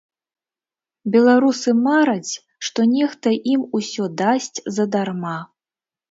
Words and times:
Беларусы 1.15 1.73
мараць, 1.87 2.33
што 2.69 2.85
нехта 2.93 3.33
ім 3.51 3.61
усё 3.81 4.07
дасць 4.23 4.57
задарма. 4.79 5.35